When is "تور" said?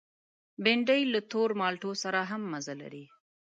1.31-1.49